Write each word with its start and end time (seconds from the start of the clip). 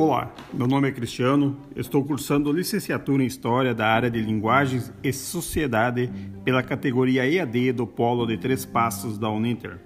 Olá, 0.00 0.32
meu 0.54 0.68
nome 0.68 0.86
é 0.86 0.92
Cristiano, 0.92 1.56
estou 1.74 2.04
cursando 2.04 2.52
licenciatura 2.52 3.20
em 3.20 3.26
História 3.26 3.74
da 3.74 3.88
área 3.88 4.08
de 4.08 4.20
Linguagens 4.20 4.92
e 5.02 5.12
Sociedade 5.12 6.08
pela 6.44 6.62
categoria 6.62 7.28
EAD 7.28 7.72
do 7.72 7.84
Polo 7.84 8.24
de 8.24 8.36
Três 8.36 8.64
Passos 8.64 9.18
da 9.18 9.28
Uninter. 9.28 9.80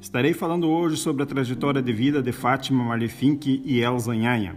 Estarei 0.00 0.32
falando 0.32 0.70
hoje 0.70 0.96
sobre 0.96 1.24
a 1.24 1.26
trajetória 1.26 1.82
de 1.82 1.92
vida 1.92 2.22
de 2.22 2.30
Fátima 2.30 2.84
Marlefink 2.84 3.60
e 3.64 3.80
Elza 3.80 4.14
Nhanha. 4.14 4.54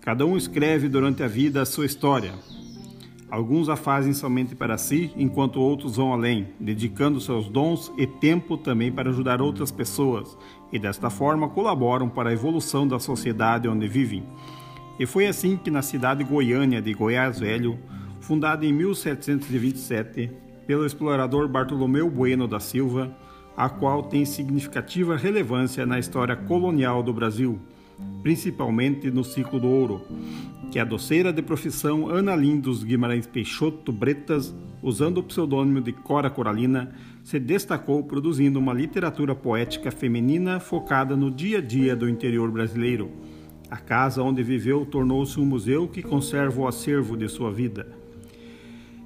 Cada 0.00 0.24
um 0.24 0.36
escreve 0.36 0.88
durante 0.88 1.24
a 1.24 1.26
vida 1.26 1.60
a 1.60 1.66
sua 1.66 1.86
história, 1.86 2.34
Alguns 3.28 3.68
a 3.68 3.74
fazem 3.74 4.12
somente 4.12 4.54
para 4.54 4.78
si, 4.78 5.12
enquanto 5.16 5.60
outros 5.60 5.96
vão 5.96 6.12
além, 6.12 6.48
dedicando 6.60 7.20
seus 7.20 7.48
dons 7.48 7.92
e 7.98 8.06
tempo 8.06 8.56
também 8.56 8.92
para 8.92 9.10
ajudar 9.10 9.42
outras 9.42 9.72
pessoas, 9.72 10.38
e 10.72 10.78
desta 10.78 11.10
forma 11.10 11.48
colaboram 11.48 12.08
para 12.08 12.30
a 12.30 12.32
evolução 12.32 12.86
da 12.86 13.00
sociedade 13.00 13.68
onde 13.68 13.88
vivem. 13.88 14.22
E 14.98 15.06
foi 15.06 15.26
assim 15.26 15.56
que 15.56 15.72
na 15.72 15.82
cidade 15.82 16.22
goiânia 16.22 16.80
de 16.80 16.94
Goiás 16.94 17.40
Velho, 17.40 17.78
fundada 18.20 18.64
em 18.64 18.72
1727 18.72 20.30
pelo 20.64 20.86
explorador 20.86 21.48
Bartolomeu 21.48 22.08
Bueno 22.08 22.46
da 22.46 22.60
Silva, 22.60 23.14
a 23.56 23.68
qual 23.68 24.04
tem 24.04 24.24
significativa 24.24 25.16
relevância 25.16 25.84
na 25.84 25.98
história 25.98 26.36
colonial 26.36 27.02
do 27.02 27.12
Brasil, 27.12 27.58
principalmente 28.22 29.10
no 29.10 29.22
ciclo 29.22 29.60
do 29.60 29.68
ouro, 29.68 30.02
que 30.70 30.78
a 30.78 30.84
doceira 30.84 31.32
de 31.32 31.42
profissão 31.42 32.08
Ana 32.08 32.34
Lindos 32.34 32.82
Guimarães 32.82 33.26
Peixoto 33.26 33.92
Bretas, 33.92 34.54
usando 34.82 35.18
o 35.18 35.22
pseudônimo 35.22 35.80
de 35.80 35.92
Cora 35.92 36.28
Coralina, 36.28 36.92
se 37.22 37.38
destacou 37.38 38.02
produzindo 38.04 38.58
uma 38.58 38.72
literatura 38.72 39.34
poética 39.34 39.90
feminina 39.90 40.60
focada 40.60 41.16
no 41.16 41.30
dia 41.30 41.58
a 41.58 41.60
dia 41.60 41.96
do 41.96 42.08
interior 42.08 42.50
brasileiro. 42.50 43.10
A 43.70 43.76
casa 43.76 44.22
onde 44.22 44.42
viveu 44.42 44.86
tornou-se 44.86 45.40
um 45.40 45.44
museu 45.44 45.88
que 45.88 46.02
conserva 46.02 46.60
o 46.60 46.68
acervo 46.68 47.16
de 47.16 47.28
sua 47.28 47.50
vida. 47.50 48.05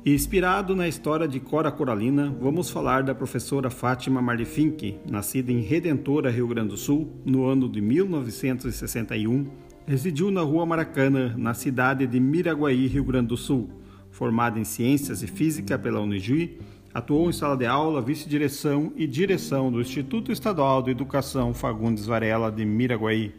Inspirado 0.05 0.75
na 0.75 0.89
história 0.89 1.29
de 1.29 1.39
Cora 1.41 1.71
Coralina, 1.71 2.35
vamos 2.41 2.71
falar 2.71 3.03
da 3.03 3.15
professora 3.15 3.71
Fátima 3.71 4.23
Marlifink, 4.23 4.99
nascida 5.09 5.53
em 5.53 5.61
Redentora, 5.61 6.31
Rio 6.31 6.47
Grande 6.49 6.71
do 6.71 6.77
Sul, 6.77 7.11
no 7.25 7.47
ano 7.47 7.69
de 7.69 7.81
1961 7.81 9.71
Residiu 9.91 10.31
na 10.31 10.43
Rua 10.43 10.65
Maracana, 10.65 11.35
na 11.37 11.53
cidade 11.53 12.07
de 12.07 12.21
Miraguaí, 12.21 12.87
Rio 12.87 13.03
Grande 13.03 13.27
do 13.27 13.37
Sul. 13.37 13.69
Formada 14.13 14.57
em 14.57 14.63
Ciências 14.63 15.21
e 15.21 15.27
Física 15.27 15.77
pela 15.77 16.01
Unijuí, 16.01 16.59
atuou 16.95 17.29
em 17.29 17.33
sala 17.33 17.57
de 17.57 17.67
aula, 17.67 18.01
vice-direção 18.01 18.93
e 18.95 19.05
direção 19.05 19.69
do 19.69 19.81
Instituto 19.81 20.31
Estadual 20.31 20.81
de 20.81 20.93
Educação 20.93 21.53
Fagundes 21.53 22.07
Varela 22.07 22.53
de 22.53 22.65
Miraguaí. 22.65 23.35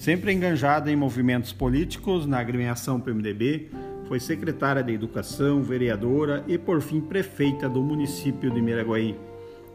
Sempre 0.00 0.32
enganjada 0.32 0.90
em 0.90 0.96
movimentos 0.96 1.52
políticos 1.52 2.26
na 2.26 2.40
agremiação 2.40 2.98
PMDB, 2.98 3.70
foi 4.08 4.20
secretária 4.20 4.82
de 4.82 4.92
Educação, 4.92 5.62
vereadora 5.62 6.44
e, 6.46 6.56
por 6.58 6.80
fim, 6.80 7.00
prefeita 7.00 7.68
do 7.68 7.82
município 7.82 8.50
de 8.50 8.60
Miraguaí. 8.60 9.18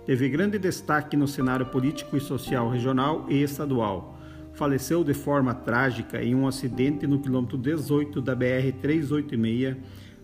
Teve 0.06 0.30
grande 0.30 0.58
destaque 0.58 1.16
no 1.16 1.28
cenário 1.28 1.66
político 1.68 2.18
e 2.18 2.22
social 2.22 2.70
regional 2.70 3.26
e 3.30 3.42
estadual 3.42 4.18
faleceu 4.54 5.04
de 5.04 5.14
forma 5.14 5.54
trágica 5.54 6.22
em 6.22 6.36
um 6.36 6.48
acidente 6.48 7.08
no 7.08 7.20
quilômetro 7.20 7.58
18 7.58 8.22
da 8.22 8.36
BR-386, 8.36 9.78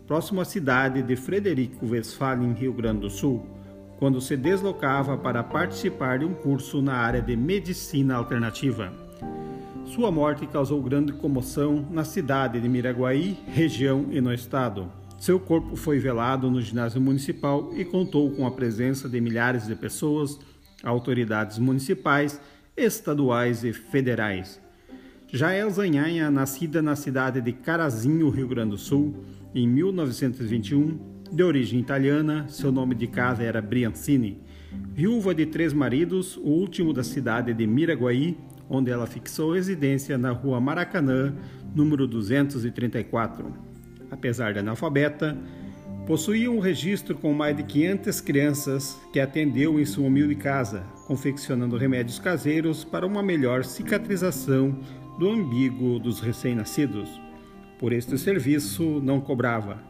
próximo 0.05 0.41
à 0.41 0.45
cidade 0.45 1.01
de 1.01 1.15
Frederico 1.15 1.85
Westphalen, 1.87 2.53
Rio 2.53 2.73
Grande 2.73 3.01
do 3.01 3.09
Sul, 3.09 3.45
quando 3.97 4.21
se 4.21 4.37
deslocava 4.37 5.17
para 5.17 5.43
participar 5.43 6.19
de 6.19 6.25
um 6.25 6.33
curso 6.33 6.81
na 6.81 6.93
área 6.93 7.21
de 7.21 7.35
medicina 7.35 8.15
alternativa. 8.15 9.06
Sua 9.87 10.11
morte 10.11 10.45
causou 10.45 10.81
grande 10.81 11.13
comoção 11.13 11.87
na 11.89 12.03
cidade 12.03 12.59
de 12.59 12.67
Miraguaí, 12.67 13.37
região 13.47 14.07
e 14.11 14.19
no 14.19 14.33
estado. 14.33 14.91
Seu 15.17 15.39
corpo 15.39 15.75
foi 15.77 15.97
velado 15.97 16.51
no 16.51 16.61
ginásio 16.61 16.99
municipal 16.99 17.71
e 17.73 17.85
contou 17.85 18.29
com 18.31 18.45
a 18.45 18.51
presença 18.51 19.07
de 19.07 19.19
milhares 19.21 19.65
de 19.65 19.75
pessoas, 19.75 20.37
autoridades 20.83 21.57
municipais 21.57 22.39
estaduais 22.75 23.63
e 23.63 23.71
federais. 23.71 24.61
Jael 25.31 25.69
Zanhanha, 25.71 26.29
nascida 26.29 26.81
na 26.81 26.95
cidade 26.95 27.41
de 27.41 27.53
Carazinho, 27.53 28.29
Rio 28.29 28.47
Grande 28.47 28.71
do 28.71 28.77
Sul, 28.77 29.15
em 29.55 29.67
1921, 29.67 30.99
de 31.31 31.43
origem 31.43 31.79
italiana, 31.79 32.45
seu 32.49 32.71
nome 32.71 32.93
de 32.93 33.07
casa 33.07 33.41
era 33.41 33.61
Briancini. 33.61 34.41
Viúva 34.93 35.33
de 35.33 35.45
três 35.45 35.71
maridos, 35.73 36.37
o 36.37 36.49
último 36.49 36.93
da 36.93 37.03
cidade 37.03 37.53
de 37.53 37.65
Miraguaí, 37.65 38.37
onde 38.69 38.91
ela 38.91 39.07
fixou 39.07 39.53
residência 39.53 40.17
na 40.17 40.31
rua 40.31 40.59
Maracanã, 40.59 41.33
número 41.75 42.07
234. 42.07 43.53
Apesar 44.11 44.53
de 44.53 44.59
analfabeta, 44.59 45.37
possuía 46.05 46.49
um 46.49 46.59
registro 46.59 47.15
com 47.15 47.33
mais 47.33 47.55
de 47.55 47.63
500 47.63 48.21
crianças 48.21 48.99
que 49.11 49.19
atendeu 49.19 49.79
em 49.79 49.85
sua 49.85 50.07
humilde 50.07 50.35
casa, 50.35 50.83
confeccionando 51.05 51.77
remédios 51.77 52.19
caseiros 52.19 52.83
para 52.83 53.05
uma 53.05 53.21
melhor 53.21 53.63
cicatrização 53.63 54.79
do 55.19 55.29
umbigo 55.29 55.99
dos 55.99 56.19
recém-nascidos. 56.19 57.09
Por 57.79 57.93
este 57.93 58.17
serviço 58.17 59.01
não 59.03 59.19
cobrava. 59.19 59.81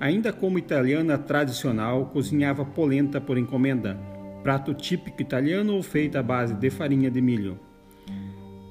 Ainda 0.00 0.32
como 0.32 0.58
italiana 0.58 1.16
tradicional, 1.16 2.06
cozinhava 2.06 2.64
polenta 2.64 3.20
por 3.20 3.38
encomenda, 3.38 3.98
prato 4.42 4.74
típico 4.74 5.22
italiano 5.22 5.82
feito 5.82 6.16
à 6.16 6.22
base 6.22 6.54
de 6.54 6.70
farinha 6.70 7.10
de 7.10 7.20
milho. 7.20 7.58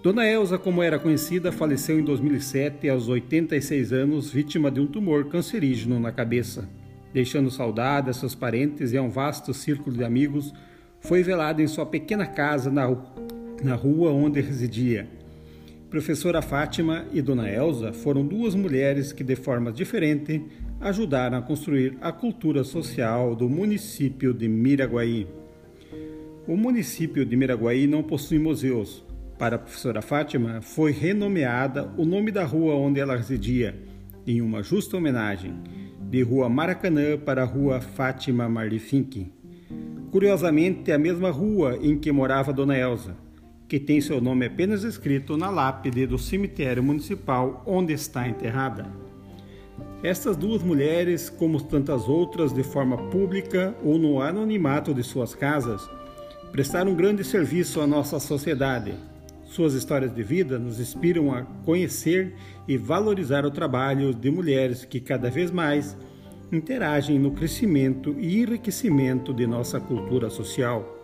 Dona 0.04 0.28
Elsa, 0.28 0.58
como 0.58 0.84
era 0.84 1.00
conhecida, 1.00 1.50
faleceu 1.50 1.98
em 1.98 2.04
2007 2.04 2.90
aos 2.90 3.08
86 3.08 3.94
anos, 3.94 4.30
vítima 4.30 4.70
de 4.70 4.82
um 4.82 4.86
tumor 4.86 5.30
cancerígeno 5.30 5.98
na 5.98 6.12
cabeça, 6.12 6.68
deixando 7.14 7.50
saudade 7.50 8.10
a 8.10 8.14
seus 8.14 8.36
parentes 8.36 8.92
e 8.92 8.98
a 8.98 9.02
um 9.02 9.10
vasto 9.10 9.54
círculo 9.54 9.96
de 9.96 10.04
amigos 10.04 10.54
foi 11.00 11.24
velado 11.24 11.62
em 11.62 11.68
sua 11.68 11.86
pequena 11.86 12.26
casa 12.26 12.70
na, 12.70 12.94
na 13.64 13.76
rua 13.76 14.12
onde 14.12 14.42
residia. 14.42 15.08
Professora 15.90 16.42
Fátima 16.42 17.06
e 17.14 17.22
Dona 17.22 17.50
Elsa 17.50 17.94
foram 17.94 18.28
duas 18.28 18.54
mulheres 18.56 19.14
que, 19.14 19.24
de 19.24 19.38
forma 19.38 19.72
diferente, 19.72 20.44
ajudaram 20.82 21.38
a 21.38 21.42
construir 21.42 21.98
a 22.02 22.12
cultura 22.12 22.66
social 22.66 23.38
do 23.38 23.48
município 23.48 24.34
de 24.34 24.50
Miraguaí. 24.50 25.26
O 26.46 26.58
município 26.58 27.26
de 27.26 27.38
Miraguaí 27.38 27.88
não 27.88 28.04
possui 28.04 28.38
museus. 28.38 29.13
Para 29.38 29.56
a 29.56 29.60
professora 29.60 30.02
Fátima, 30.02 30.62
foi 30.62 30.92
renomeada 30.92 31.92
o 31.98 32.06
nome 32.06 32.32
da 32.32 32.44
rua 32.44 32.76
onde 32.76 33.00
ela 33.00 33.16
residia, 33.16 33.76
em 34.26 34.42
uma 34.42 34.62
justa 34.62 34.96
homenagem, 34.96 35.56
de 36.00 36.22
Rua 36.22 36.48
Maracanã 36.48 37.18
para 37.18 37.42
a 37.42 37.46
Rua 37.46 37.82
Fátima 37.82 38.48
Marlifink. 38.48 39.32
Curiosamente, 40.12 40.92
é 40.92 40.94
a 40.94 41.00
mesma 41.00 41.32
rua 41.32 41.78
em 41.82 41.98
que 41.98 42.12
morava 42.12 42.54
Dona 42.54 42.78
Elsa, 42.78 43.18
que 43.68 43.80
tem 43.80 44.00
seu 44.00 44.22
nome 44.22 44.46
apenas 44.46 44.84
escrito 44.84 45.36
na 45.36 45.50
lápide 45.50 46.06
do 46.06 46.20
cemitério 46.20 46.84
municipal 46.84 47.64
onde 47.66 47.92
está 47.94 48.28
enterrada. 48.28 48.86
Estas 50.04 50.38
duas 50.38 50.62
mulheres, 50.62 51.30
como 51.30 51.60
tantas 51.60 52.08
outras 52.08 52.54
de 52.54 52.62
forma 52.62 52.98
pública 53.10 53.74
ou 53.84 53.98
no 53.98 54.22
anonimato 54.22 54.94
de 54.94 55.02
suas 55.02 55.34
casas, 55.34 55.90
prestaram 56.52 56.92
um 56.92 56.96
grande 56.96 57.24
serviço 57.24 57.82
à 57.82 57.88
nossa 57.88 58.20
sociedade. 58.20 58.94
Suas 59.54 59.76
histórias 59.76 60.12
de 60.12 60.24
vida 60.24 60.58
nos 60.58 60.80
inspiram 60.80 61.32
a 61.32 61.44
conhecer 61.64 62.34
e 62.68 62.76
valorizar 62.76 63.46
o 63.46 63.52
trabalho 63.52 64.12
de 64.12 64.32
mulheres 64.32 64.84
que 64.84 65.00
cada 65.00 65.30
vez 65.30 65.52
mais 65.52 65.96
interagem 66.52 67.20
no 67.20 67.34
crescimento 67.34 68.16
e 68.18 68.42
enriquecimento 68.42 69.32
de 69.32 69.46
nossa 69.46 69.80
cultura 69.80 70.32
social. 70.32 70.98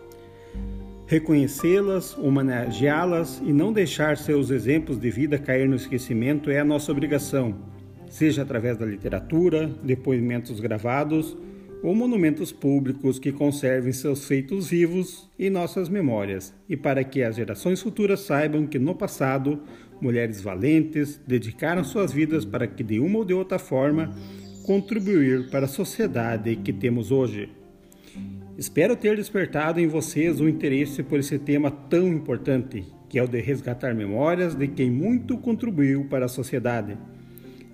Reconhecê-las, 1.06 2.18
homenageá-las 2.18 3.40
e 3.46 3.52
não 3.52 3.72
deixar 3.72 4.16
seus 4.16 4.50
exemplos 4.50 4.98
de 4.98 5.12
vida 5.12 5.38
cair 5.38 5.68
no 5.68 5.76
esquecimento 5.76 6.50
é 6.50 6.58
a 6.58 6.64
nossa 6.64 6.90
obrigação, 6.90 7.54
seja 8.08 8.42
através 8.42 8.76
da 8.76 8.84
literatura, 8.84 9.70
depoimentos 9.80 10.58
gravados 10.58 11.36
ou 11.82 11.94
monumentos 11.94 12.52
públicos 12.52 13.18
que 13.18 13.32
conservem 13.32 13.92
seus 13.92 14.26
feitos 14.26 14.68
vivos 14.68 15.30
em 15.38 15.48
nossas 15.48 15.88
memórias, 15.88 16.54
e 16.68 16.76
para 16.76 17.02
que 17.02 17.22
as 17.22 17.36
gerações 17.36 17.80
futuras 17.80 18.20
saibam 18.20 18.66
que 18.66 18.78
no 18.78 18.94
passado 18.94 19.62
mulheres 20.00 20.40
valentes 20.40 21.20
dedicaram 21.26 21.84
suas 21.84 22.12
vidas 22.12 22.44
para 22.44 22.66
que 22.66 22.82
de 22.82 22.98
uma 22.98 23.18
ou 23.18 23.24
de 23.24 23.34
outra 23.34 23.58
forma 23.58 24.14
contribuir 24.64 25.50
para 25.50 25.64
a 25.64 25.68
sociedade 25.68 26.56
que 26.56 26.72
temos 26.72 27.10
hoje. 27.10 27.48
Espero 28.56 28.94
ter 28.94 29.16
despertado 29.16 29.80
em 29.80 29.86
vocês 29.86 30.40
o 30.40 30.48
interesse 30.48 31.02
por 31.02 31.18
esse 31.18 31.38
tema 31.38 31.70
tão 31.70 32.08
importante, 32.08 32.84
que 33.08 33.18
é 33.18 33.22
o 33.22 33.26
de 33.26 33.40
resgatar 33.40 33.94
memórias 33.94 34.54
de 34.54 34.68
quem 34.68 34.90
muito 34.90 35.38
contribuiu 35.38 36.04
para 36.04 36.26
a 36.26 36.28
sociedade. 36.28 36.96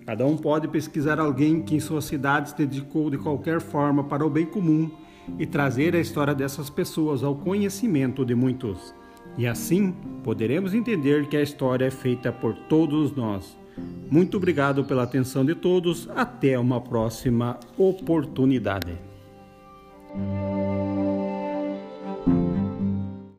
Cada 0.07 0.25
um 0.25 0.37
pode 0.37 0.69
pesquisar 0.69 1.19
alguém 1.19 1.61
que 1.61 1.75
em 1.75 1.81
sua 1.81 2.01
cidade 2.01 2.51
se 2.51 2.57
dedicou 2.57 3.11
de 3.11 3.19
qualquer 3.19 3.61
forma 3.61 4.05
para 4.05 4.25
o 4.25 4.31
bem 4.31 4.47
comum 4.47 4.89
e 5.37 5.45
trazer 5.45 5.97
a 5.97 5.99
história 5.99 6.33
dessas 6.33 6.71
pessoas 6.71 7.25
ao 7.25 7.35
conhecimento 7.35 8.25
de 8.25 8.33
muitos. 8.33 8.95
E 9.37 9.49
assim 9.49 9.93
poderemos 10.23 10.75
entender 10.75 11.29
que 11.29 11.37
a 11.37 11.43
história 11.43 11.87
é 11.87 11.91
feita 11.91 12.31
por 12.31 12.55
todos 12.55 13.15
nós. 13.17 13.59
Muito 14.09 14.37
obrigado 14.37 14.85
pela 14.85 15.03
atenção 15.03 15.45
de 15.45 15.57
todos. 15.57 16.09
Até 16.15 16.57
uma 16.57 16.81
próxima 16.81 17.59
oportunidade. 17.77 18.97